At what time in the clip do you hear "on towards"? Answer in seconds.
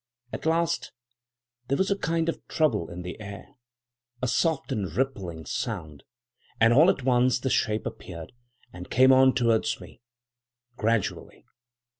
9.13-9.79